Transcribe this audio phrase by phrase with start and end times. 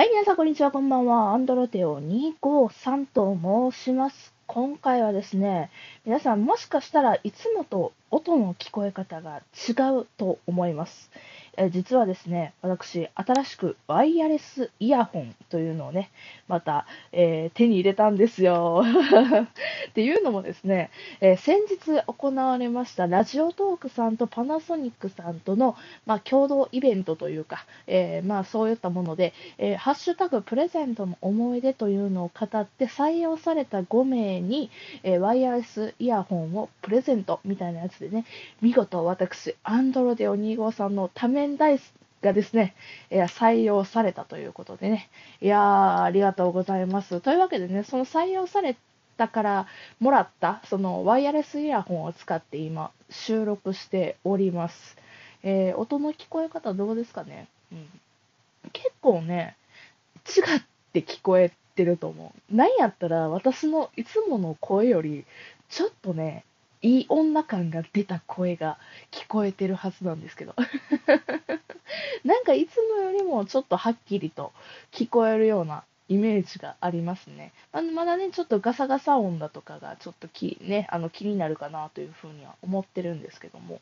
[0.00, 0.70] はい、皆さん、こんにちは。
[0.70, 1.34] こんばんは。
[1.34, 4.32] アンドロテオ253と申します。
[4.46, 5.70] 今回はですね、
[6.06, 11.10] 皆さん、もしかしたらいつもと音の聞こえ方が違うと思います。
[11.56, 16.10] え実はですね、私、新しくワイヤレスイヤホンというのをね、
[16.48, 18.82] また、えー手に入れたんですよ。
[19.90, 20.90] っていうのもですね、
[21.20, 25.76] えー先日行われましたラジオトークさんとパナソニックさんとの、
[26.06, 34.70] まあ、共同イベントというか、えーまあ、そういったもので、えハッシュタグプレゼントの思い出というのを語って採用された5名に、
[35.02, 38.24] えワイヤレスイヤホンをプレゼントみたいなやつでね、
[38.60, 42.74] 見事私、アンドロデオ25さんの多面ダイスがですね、
[43.10, 45.08] え採用されたということでね、
[45.40, 47.20] いやー、ありがとうございます。
[47.20, 48.76] というわけでね、その採用され
[49.16, 49.66] たから
[50.00, 54.96] もらった、そのワイヤレスイヤホンを使って今、収録しております。
[55.42, 57.88] えー音の聞こえ方どうですかね、うん、
[58.72, 59.56] 結構ね、
[60.26, 62.54] 違って聞こえてると思う。
[62.54, 65.24] なんやったら私のいつもの声より、
[65.70, 66.44] ちょっとね、
[66.82, 68.78] いい女感が出た声が
[69.10, 70.54] 聞こえてるはずなんですけど。
[72.24, 74.52] なんかいつもよりもちょっとはっきりと
[74.92, 77.52] 聞こえるようなイメージがありますね。
[77.72, 83.80] ままだね、ちょっとガサガサ音だとかがちょっとき、ね、あの気になるかなというふうには思ってるんですけども。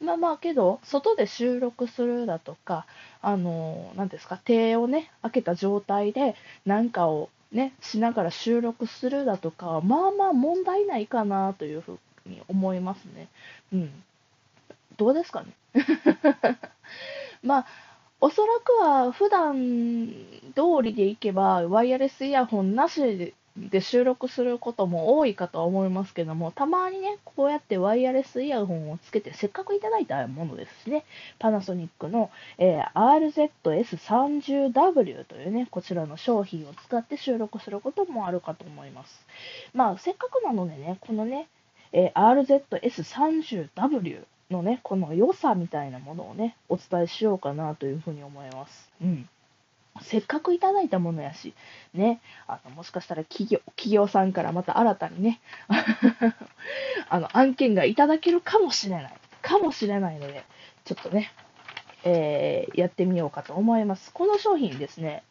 [0.00, 2.86] まあまあけど、外で収録するだとか、
[3.22, 13.28] あの、なんですか、手をね、開けた状態で何かをね、しながら収録するだとか、まあまあ問題ないかなというふうに思いますね。
[13.72, 14.02] うん。
[14.96, 15.52] どうですかね？
[17.42, 17.66] まあ、
[18.20, 20.08] おそらくは普段
[20.54, 31.04] 通りでいけば、ワイヤレスイヤホンなしでで収録することも多いかとは思いますけども、たまにね、こうやってワイヤレスイヤホンをつけて、せっかくいただいたものですしね、
[31.38, 39.24] パナソニックの、えー RZS30W というね、こちらの商品を使って収録することもあるかと思います。
[39.72, 41.46] まあ、せっかくなのでね、このね、
[41.94, 48.90] えー RZS30W のね、この良さみたいなものをね、お伝えしようかなというふうに思います。
[49.00, 49.28] うん。
[50.02, 51.54] せっかくいただいたものやし、
[51.94, 55.40] ね、あのもしかしたら企業企業さんからまた新たにね、
[57.08, 60.44] あの案件がいただけるかもしれない、かもしれないので、
[60.84, 61.30] ちょっとね、
[62.02, 64.12] えーやってみようかと思います。
[64.12, 65.22] この商品ですね、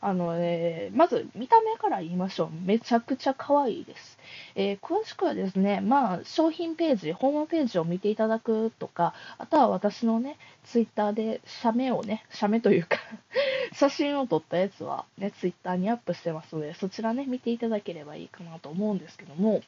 [0.00, 2.50] あのえまず見た目から言いましょう。
[2.64, 4.18] めちゃくちゃ可愛いです。
[4.54, 12.98] えー詳しくはですね、まあ、商品ページ、ホームページを見ていただくとか、あとは私のね、ツイッターで写メをね、写メというか、
[13.72, 19.62] 写真を撮ったやつはね、ツイッターにアップしてますので、そちらね、見ていただければいいかなと思うんですけども、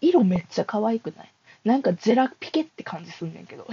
[0.00, 1.30] 色めっちゃ可愛くない？
[1.64, 3.66] なんかジェラピケって感じすんねんけど。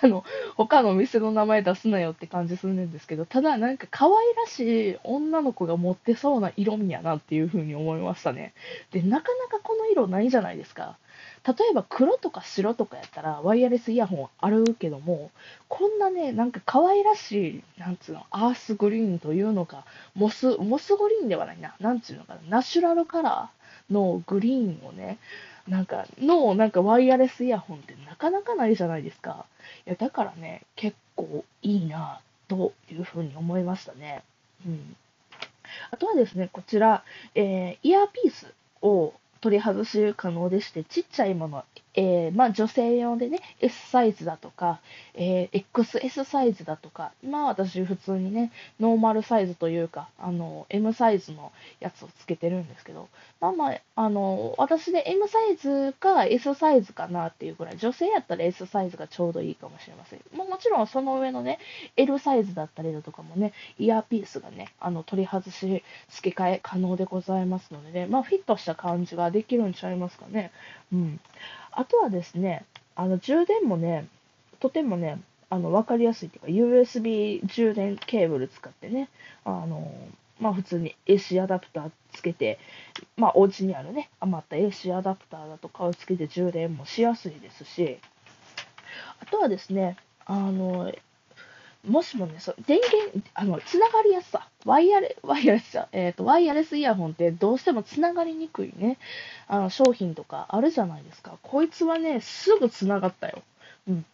[0.00, 0.24] 他の、
[0.56, 8.54] 他の店の名前出すなよって感じするんですけど、ただなんか可愛らしい女の子が持ってそうな色味やなっていう風に思いましたね。
[8.92, 10.96] で、なかなかこの色ないじゃないですか。
[11.46, 15.30] 例えば黒とか白とかやったらワイヤレスイヤホンあるけども、
[15.68, 19.84] こんなね、なんか可愛らしい、なんつうの、アースグリーンというのか、
[20.14, 25.18] モス、モスグリーンではないな、なんつうのかな、ナチュラルカラーのグリーンをね、
[25.70, 29.46] なんか、の、なんかワイヤレスイヤホンってなかなかないじゃないですか。
[29.86, 34.24] いや、だからね、結構いいな、というふうに思いましたね。
[34.66, 34.96] うん。
[35.92, 37.04] あとはですね、こちら、
[37.36, 41.64] えーイヤーピースを取り外し可能でして、ちっちゃいもの、
[41.94, 44.80] えーまあ女性用でね、S サイズだとか、
[45.14, 53.08] えー XS サイズだとか、まあ私普通にね、ノーマルサイズというか、あの、M サイズのやつをつけてるんですけど、
[53.40, 60.20] まあまあ、あの、私で M サイズか S サイズかなっていうぐらい、女性やったら S サイズがちょうどいいかもしれません。
[60.36, 61.58] ま、もちろんその上のね、
[61.96, 70.50] L サイズだったりだとかもね、イヤーピースがね、あの、取り外し、付け替え可能でございますのでね、まあ、フィットした感じができるんちゃいますかね。
[70.92, 71.20] うん。
[71.72, 72.64] あとはですね、
[72.94, 74.06] あの、充電もね、
[74.58, 79.08] とてもね、あの、分かりやすいというか、USB 充電ケーブル使ってね、
[79.44, 79.90] あの、
[80.38, 82.58] まあ普通に AC アダプターつけて、
[83.16, 87.98] まあお家にあるね、余った AC アダプターだとかをつけて充電もしやすいですし、
[89.20, 90.92] あとはですね、あの、
[91.88, 92.78] もしもね、そう電
[93.12, 98.98] 源、あの、つながりやすさ、ワイヤレ、ワイヤレスじゃ、えっ、と、ワイヤレスイヤホンってどうしてもつながりにくいね、
[99.48, 101.38] あの、商品とかあるじゃないですか。
[101.42, 103.42] こいつはね、すぐつながったよ。
[103.88, 104.04] うん。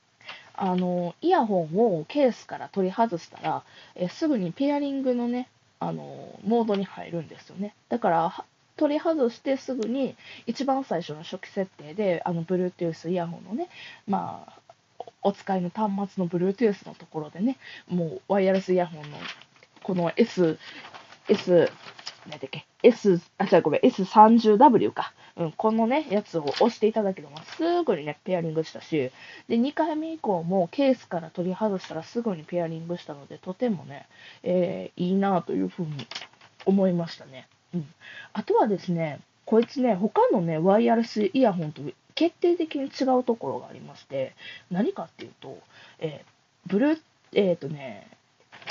[0.55, 3.63] あの、イヤホンをケースから取り外したら、
[3.97, 5.49] えすぐにペアリングのね、
[5.81, 7.75] あの、モードに入るんですよね。
[7.89, 8.45] だから、
[8.77, 10.15] 取り外してすぐに、
[10.47, 13.69] 一番最初の初期設定で、あの、Bluetooth イヤホンのね、
[14.07, 14.66] まあ、
[15.27, 17.59] お使いの端末の Bluetooth のところでね、
[17.89, 19.19] もうワイヤレスイヤホンの
[19.83, 20.57] この S、
[21.29, 21.69] S、
[22.31, 25.13] 何だっけ、S、あ、違うごめん、S30W か。
[25.37, 29.11] うん、このね、やつを押していただければすぐにね、ペアリングしたし、
[29.49, 34.07] で、2回目以降もケースから取り外したらすぐにペアリングしたので、とてもね、
[34.45, 36.07] えー、いいなというふうに
[36.65, 37.49] 思いましたね。
[37.75, 37.89] うん。
[38.33, 41.83] あとはですね、こいつね、他のね、ワイヤレスイヤホンと
[42.17, 44.35] 決定的に違うところがありまして、
[44.73, 45.59] 何かっていうと、
[46.01, 47.01] えー、ブルー、
[47.35, 48.09] えっ、ー、とね、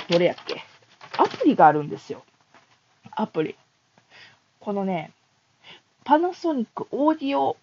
[0.10, 0.62] どれやっけ？
[1.18, 2.24] アプリがあるんですよ。
[3.12, 3.56] アプリ。
[4.60, 5.12] このね、
[6.04, 7.56] パナソニックオーディオ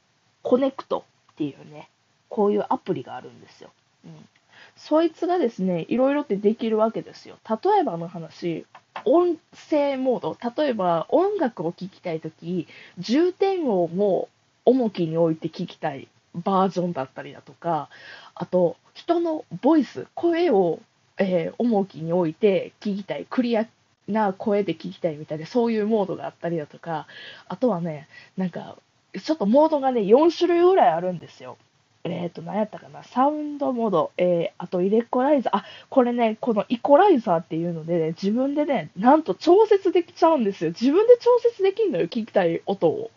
[0.43, 1.89] コネクトっていうね、
[2.29, 3.71] こういうアプリがあるんですよ。
[4.07, 4.29] うん。
[4.77, 7.37] そいつがですね、いろいろってできるわけですよ。
[7.49, 8.65] 例えばの話、
[9.05, 9.37] 音
[9.71, 12.69] 声モード、例えば音楽を聴きたいとき、
[12.99, 14.29] 重点音を
[14.65, 17.89] 重きに置いて聴きたいバージョンだったりだとか、
[18.35, 20.81] あと、人のボイス、声を、
[21.19, 23.67] えー、重きに置いて聞きたい、クリア
[24.09, 27.07] な声で聞きたいみたいで、そういうモードがあったりだとか、
[27.49, 28.77] あとはね、なんか、
[29.21, 31.59] ちょっとモードがね、4種類ぐらいあるんですよ。
[32.05, 40.71] えっ、ー、と、何やったかな、サウンドモード、えー、あとイレコライザー、あ、これね、このイコライザーっていうので、ね、自分でね、なんと調節できちゃうんですよ。
[40.71, 43.11] 自分で調節できるのよ、聞きたい音を。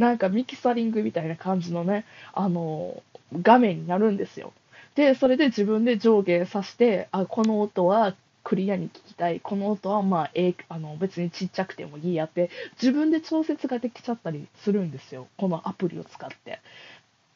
[0.00, 3.02] なんかミキサリングみたいな感じのね、あの
[3.42, 4.54] 画面になるんですよ。
[4.94, 12.48] で、それで自分で上下さして、あ、この音はクリアに聞きたい、この音はまあ、えあの別にちっちゃくてもいいやって、
[12.80, 15.28] 自分で調節ができちゃったりするんですよ。
[15.36, 16.60] このアプリを使って。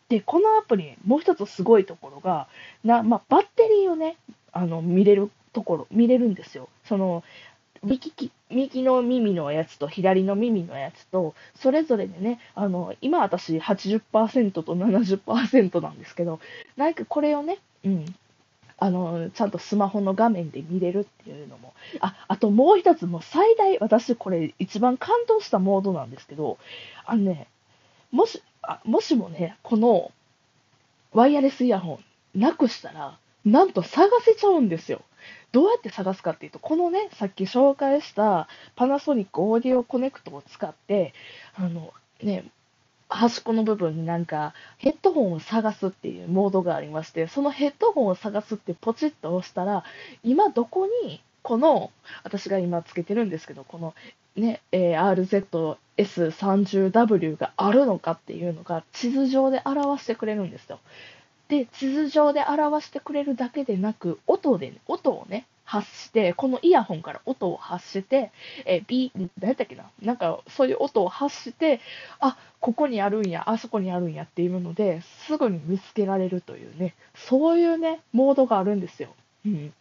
[0.09, 2.49] で、このアプリ、もう一つすごいところが、
[2.83, 4.17] なまあ、バッテリーをね、
[4.53, 6.71] あの見れるところ、見れるんですよ。
[6.87, 7.23] その
[7.85, 16.41] 右右の耳のやつと左の耳のやつと、それぞれでね、あの今私80%と70%なんですけど、
[16.77, 18.05] なんかこれをね、うん、
[18.79, 26.59] あのちゃんとスマホの画面で見れるっていうのも、ああともう一つ、もう最大、私、これ、一番感動したモードなんですけど、
[27.07, 27.49] あのね、
[28.11, 30.13] もしあもしもね、この
[31.13, 32.01] ワイヤレスイヤホ
[32.35, 35.03] ンなくしたら、なんと探せちゃうんですよ。
[35.53, 41.15] どうやって探すかっていうと、このね、さっき紹介したパナソニックオーディオコネクトを使って、
[41.55, 41.93] あの、
[42.23, 42.45] ね、
[43.09, 49.85] 端っこの部分になんかヘッドホンを探すっていうモードがありまして、そのヘッドホンを探すってポチッと押したら、
[50.25, 51.93] 今どこにこの、
[52.25, 53.95] 私が今つけてるんですけど、この
[54.35, 60.81] ね、え、RZS30W があるのかっていうのが地図上で表してくれるんですよ。
[61.49, 68.31] で、地図上で表してくれるだけでなく、音で、音をね、発して、このイヤホンから音を発して、
[68.67, 69.85] えー、ビ何やったっけな？
[70.03, 71.81] なんか、そういう音を発して、
[72.21, 79.09] あ、ここにあるんや、あそこにあるんやっていうので、すぐに見つけられるというね、そういうね、モードがあるんですよ。
[79.47, 79.73] うん。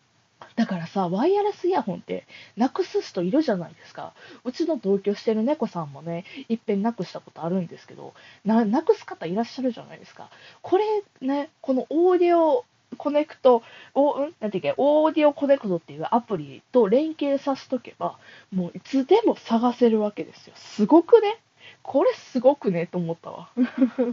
[0.56, 2.26] だからさ、ワイヤレスイヤホンって
[2.58, 4.14] なくす人いるじゃないですか。
[4.44, 8.14] うちの同居してる猫さんもね、いっぺんなくしたことあるんですけど、
[8.46, 10.30] ななくす方いらっしゃるじゃないですか。
[10.62, 10.84] これ
[11.22, 12.66] ね、このオーディオ
[12.98, 13.64] コネクト、
[13.96, 14.34] おん？
[14.40, 18.18] なんていうか、オーディオコネクトっていうアプリと連携させとけば、
[18.52, 20.54] もういつでも探せるわけですよ。
[20.56, 21.40] すごくね？
[21.82, 23.50] これすごくねと思ったわ。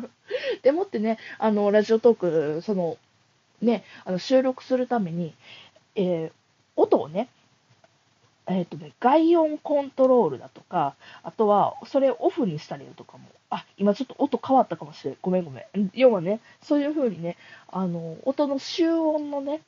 [0.62, 2.96] でもってね、あの、ラジオトーク、その、
[3.60, 5.34] ね、あの収録するために、
[6.00, 6.32] えー、
[6.76, 7.28] 音をね、
[8.46, 15.16] えっ、ー、とね、外音コントロールだとか、あとは、それをオフにしたりだとかも、あ、今ちょっと音変わったかもしれん。
[15.20, 15.90] ごめんごめん。
[15.94, 17.36] 要はね、そういう風にね、
[17.68, 19.60] あの、音の集音のね、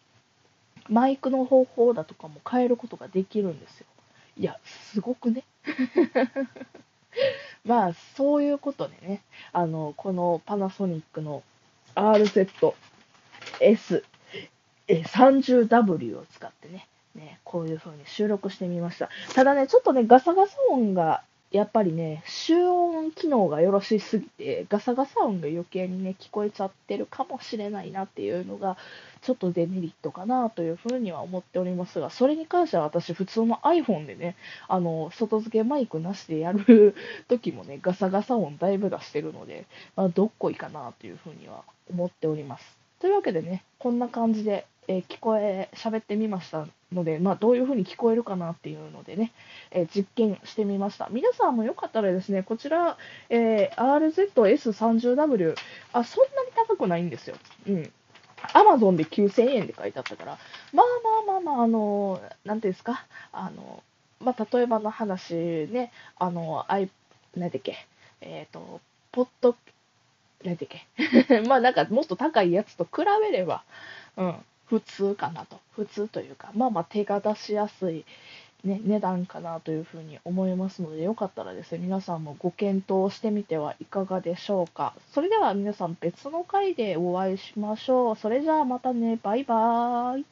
[0.89, 3.87] マイクの方法だとかも変えることができるんですよ。
[4.39, 5.45] いや、すごくね。
[7.65, 11.43] まあ、そういうことでね、あの、このパナソニックの
[11.95, 12.75] RZS
[14.93, 19.09] え 30W を使ってね、ね、こういう風に収録してみました。
[19.35, 28.77] ただね、ちょっとね、ガサガサ音が、やっぱりね、集音機能がよろしすぎて、ガサガサ音が余計にね、聞こえちゃってるかもしれないなっていうのが、
[29.23, 34.37] ちょっとデメリットかなというふうには思っておりますが、それに関しては私、普通の iPhone でね、
[34.69, 36.95] あの、外付けマイクなしでやる
[37.29, 39.65] 時もね、ガサガサ音だいぶ出してるので、
[39.97, 42.82] まあ、どっこいかなというふうには思っております。
[43.03, 49.33] というわけでね、こんな感じで、えー、聞こえ、喋ってみましたので、まあ、どういう風に聞こえるかなっていうのでね、
[49.73, 51.09] えー、実験してみました。
[51.11, 52.97] 皆さんもよかったらですね、こちら、
[53.29, 55.57] えー、RZS30W、
[55.95, 57.35] あ、そんなに高くないんですよ。
[57.67, 57.93] うん。
[58.53, 60.39] アマゾンで9000円で書いてあったから、
[60.73, 60.87] まあ
[61.27, 63.83] まあまあまあ、あの、なんていうんですか、あの、
[64.21, 65.35] まあ、例えばの話
[65.73, 65.91] ね、
[66.21, 66.89] あの、アイ、
[67.37, 67.85] なんだっけ、
[68.21, 68.81] えっ、ー、と、
[69.11, 69.57] ポッド、
[70.45, 73.63] なんだっけ、 まあなんかもっと高いやつと比べれば、
[74.17, 74.35] うん、
[74.67, 75.61] 普通かなと。
[75.73, 78.05] 普通というか、まあまあ手が出しやすい、
[78.65, 84.95] ね、値段かなというふうに思いますので、よかったらですね、皆さんもご検討してみてはいかがでしょうか。
[85.13, 88.17] それでは皆さん別の回でお会いしましょう。
[88.17, 90.32] それじゃあまたね、バイバーイ。